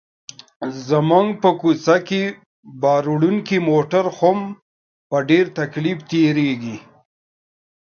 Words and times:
زموږ 0.87 1.27
په 1.41 1.49
کوڅه 1.61 1.95
کې 2.07 2.23
باروړونکي 2.81 3.57
موټر 3.69 4.05
هم 4.19 4.39
په 5.09 5.17
ډېر 5.29 5.45
تکلیف 5.59 5.97
تېرېږي. 6.11 6.77